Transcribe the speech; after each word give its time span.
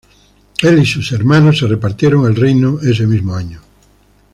Él 0.63 0.79
y 0.79 0.85
sus 0.87 1.11
hermanos 1.11 1.59
se 1.59 1.67
repartieron 1.67 2.25
el 2.25 2.35
reino 2.35 2.79
ese 2.81 3.05
mismo 3.05 3.35
año. 3.35 3.61